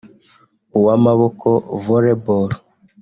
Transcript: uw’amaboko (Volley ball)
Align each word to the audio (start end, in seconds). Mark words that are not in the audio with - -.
uw’amaboko 0.77 1.47
(Volley 1.83 2.15
ball) 2.25 2.51